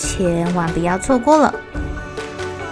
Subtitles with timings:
[0.00, 1.54] 千万不要错过了！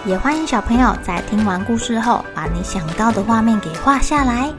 [0.06, 4.50] 也欢迎小朋友在听完故事后，把你想到的画面给画下来。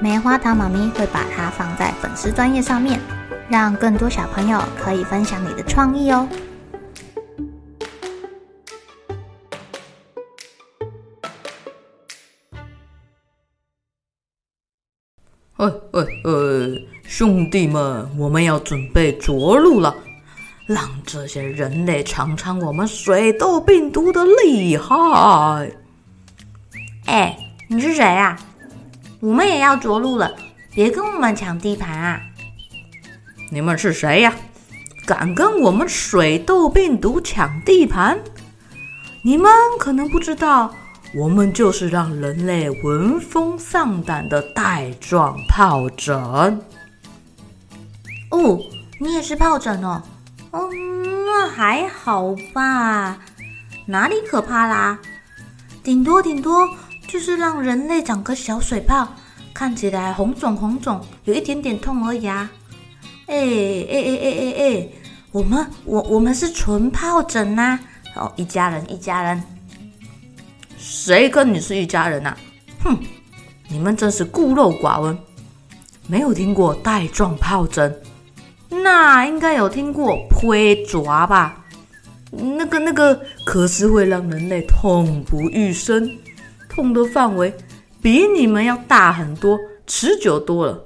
[0.00, 2.98] 棉花糖妈咪会把它放在粉丝专页上面，
[3.50, 6.26] 让更多小朋友可以分享你的创意哦。
[15.58, 16.68] 喂喂呃，
[17.06, 19.94] 兄弟们，我们要准备着陆了。
[20.72, 25.70] 让这些人类尝尝我们水痘病毒的厉害！
[27.06, 27.36] 哎，
[27.68, 28.38] 你是谁啊？
[29.20, 30.34] 我们也要着陆了，
[30.74, 32.20] 别跟我们抢地盘啊！
[33.50, 34.34] 你们是谁呀？
[35.04, 38.18] 敢跟我们水痘病毒抢地盘？
[39.22, 40.72] 你们可能不知道，
[41.14, 46.16] 我们就是让人类闻风丧胆的带状疱疹。
[48.30, 48.58] 哦，
[48.98, 50.02] 你也是疱疹哦。
[50.52, 50.68] 哦，
[51.26, 53.18] 那还好吧，
[53.86, 54.98] 哪里可怕啦？
[55.82, 56.68] 顶多顶多
[57.08, 59.08] 就是让人类长个小水泡，
[59.52, 62.50] 看起来红肿红肿，有一点点痛而已啊。
[63.26, 64.88] 哎哎哎哎哎哎，
[65.32, 67.78] 我们我我们是纯疱疹呐！
[68.14, 69.42] 哦，一家人一家人。
[70.76, 72.36] 谁跟你是一家人呐？
[72.84, 72.98] 哼，
[73.68, 75.18] 你们真是孤陋寡闻，
[76.06, 77.96] 没有听过带状疱疹。
[78.82, 81.64] 那应该有听过灰爪吧？
[82.30, 86.10] 那个那个可是会让人类痛不欲生，
[86.68, 87.52] 痛的范围
[88.00, 90.82] 比你们要大很多，持久多了。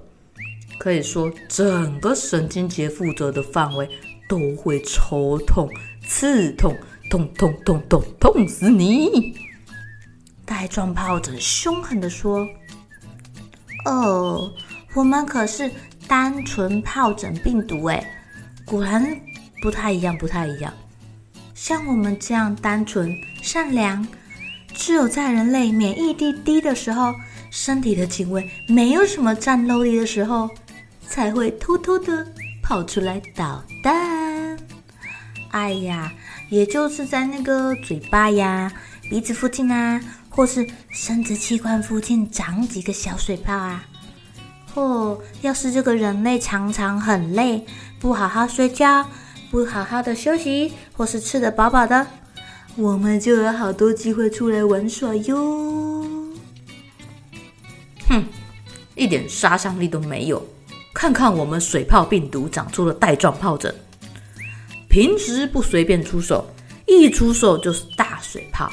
[0.79, 3.89] 可以说整个神经节负责的范围
[4.29, 5.69] 都会抽痛、
[6.07, 6.77] 刺痛，
[7.09, 9.33] 痛痛痛痛痛死你！
[10.45, 12.47] 带状疱疹凶狠的说
[13.87, 14.53] ：“哦，
[14.95, 15.71] 我们可是……”
[16.09, 18.05] 单纯疱疹病毒，哎，
[18.65, 19.05] 果然
[19.63, 20.73] 不太一样，不太一样。
[21.55, 23.13] 像我们这样单纯
[23.43, 24.07] 善良，
[24.75, 27.15] 只有在人类免疫力低的时候，
[27.51, 30.51] 身体的警卫没有什么战斗力的时候，
[31.09, 32.27] 才会偷偷的
[32.63, 34.57] 跑出来捣蛋。
[35.51, 36.13] 哎呀，
[36.51, 38.71] 也就是在那个嘴巴呀、
[39.09, 43.83] 鼻子附近啊，或是生殖器官附近长几个小水泡啊。
[44.77, 47.65] 哦，要是这个人类常常很累，
[47.99, 49.07] 不好好睡觉，
[49.51, 52.07] 不好好的休息，或是吃得饱饱的，
[52.77, 56.05] 我们就有好多机会出来玩耍哟。
[58.07, 58.23] 哼，
[58.95, 60.47] 一点杀伤力都没有。
[60.93, 63.75] 看看我们水泡病毒长出了带状疱疹，
[64.91, 66.47] 平时不随便出手，
[66.87, 68.71] 一出手就是大水泡。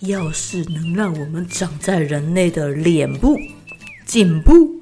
[0.00, 3.38] 要是能让我们长在人类的脸部、
[4.04, 4.81] 颈部，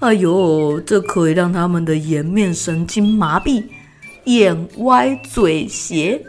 [0.00, 3.64] 哎呦，这可以让他们的颜面神经麻痹，
[4.24, 6.22] 眼歪嘴斜，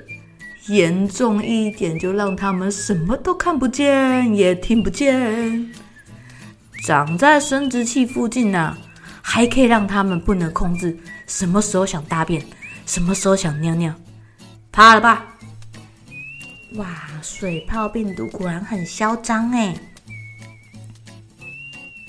[0.67, 5.69] 严重一点就让他们什么都看不见，也听不见。
[6.85, 8.77] 长在生殖器附近呢、啊，
[9.21, 12.41] 还可以让他们不能控制什么时候想大便，
[12.85, 13.93] 什么时候想尿尿。
[14.71, 15.25] 怕了吧？
[16.75, 16.87] 哇，
[17.21, 19.75] 水泡病毒果然很嚣张哎。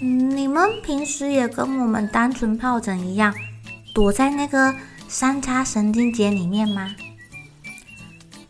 [0.01, 3.35] 你们平时也跟我们单纯疱疹一样，
[3.93, 4.73] 躲在那个
[5.09, 6.95] 三叉神经节里面吗？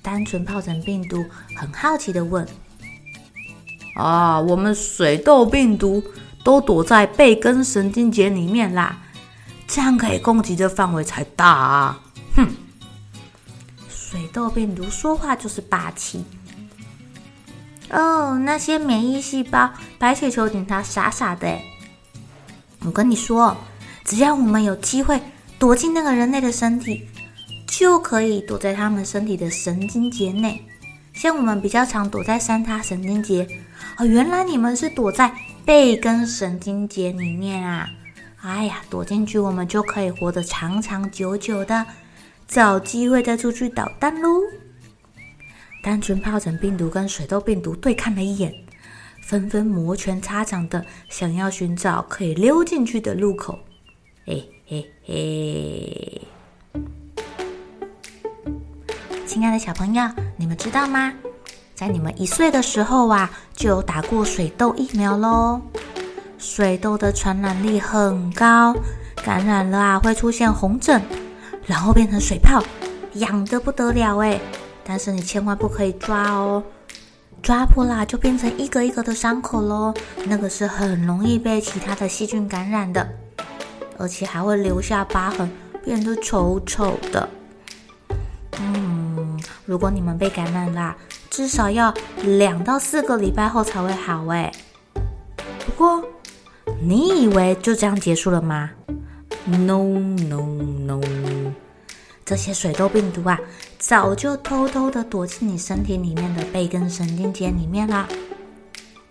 [0.02, 1.24] 单纯疱疹病毒
[1.56, 2.46] 很好奇的问。
[3.94, 6.02] 啊，我们水痘病毒
[6.44, 8.98] 都躲在背根神经节里面啦，
[9.66, 12.00] 这样可以攻击的范围才大啊！
[12.36, 12.46] 哼，
[13.88, 16.22] 水痘病毒说话就是霸气。
[17.90, 21.58] 哦，那些免疫细胞、白血球警察傻傻的。
[22.84, 23.56] 我跟你说，
[24.04, 25.20] 只要我们有机会
[25.58, 27.08] 躲进那个人类的身体，
[27.66, 30.62] 就可以躲在他们身体的神经节内。
[31.14, 33.46] 像我们比较常躲在三叉神经节，
[33.96, 35.32] 哦，原来你们是躲在
[35.64, 37.88] 背根神经节里面啊！
[38.40, 41.84] 哎呀，躲进去我们就可以活得长长久久的，
[42.46, 44.28] 找机会再出去捣蛋喽。
[45.82, 48.52] 单纯疱疹病毒跟水痘病毒对看了一眼，
[49.22, 53.58] 纷纷摩拳擦掌的想要寻找可以溜进去的入口。
[54.26, 56.20] 嘿嘿嘿！
[59.26, 60.02] 亲爱的小朋友，
[60.36, 61.12] 你们知道吗？
[61.74, 65.60] 在你们一岁的时候啊，就有打过水痘疫苗喽。
[66.38, 68.74] 水痘的传染力很高，
[69.24, 71.00] 感染了啊会出现红疹，
[71.66, 72.62] 然后变成水泡，
[73.14, 74.40] 痒得不得了诶。
[74.88, 76.64] 但是你千万不可以抓哦，
[77.42, 79.92] 抓破啦就变成一个一个的伤口喽，
[80.24, 83.06] 那个是很容易被其他的细菌感染的，
[83.98, 85.50] 而且还会留下疤痕，
[85.84, 87.28] 变得丑丑的。
[88.58, 90.96] 嗯，如果你们被感染啦，
[91.28, 91.92] 至少要
[92.22, 94.50] 两到四个礼拜后才会好诶。
[95.66, 96.02] 不过。
[96.80, 98.70] 你以为就这样结束了吗
[99.46, 99.82] ？No
[100.28, 100.42] No
[100.86, 101.00] No，
[102.24, 103.40] 这些水痘病毒啊，
[103.88, 108.06] 早就偷偷的躲进你身体里面的背根神经节里面啦。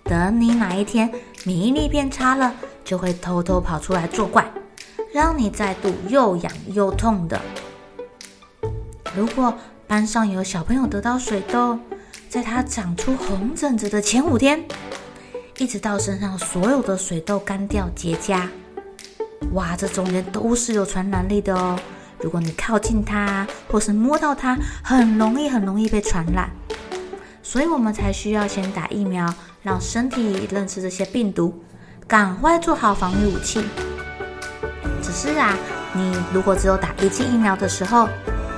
[0.04, 1.12] 等你哪一天
[1.46, 2.54] 免疫力变差了，
[2.86, 4.48] 就会偷偷跑出来作怪，
[5.12, 7.42] 让你再度又痒又痛的。
[9.16, 9.52] 如果
[9.88, 11.80] 班上有小朋友得到水痘，
[12.30, 14.64] 在他长出红疹子的前五天，
[15.58, 18.48] 一直到身上所有的水痘干掉结痂，
[19.54, 21.80] 哇，这中间都是有传染力的哦。
[22.20, 26.50] 如果你靠近它，或是摸到它，很容易很容易被传染。
[27.44, 31.64] 所以我们才需要先打疫苗，让身体认识这些病毒，
[32.08, 33.64] 赶快做好防御武器。
[35.02, 35.56] 只是啊，
[35.94, 38.10] 你如果只有打一剂疫苗的时候，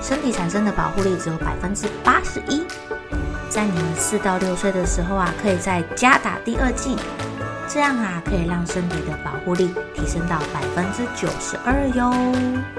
[0.02, 2.64] 身体产生的保护力只有百分之八十一。
[3.50, 6.96] 在你们四到六岁的时候啊，可以再加打第二剂，
[7.68, 12.79] 这样啊，可以让身体的保护力提升到百分之九十二哟。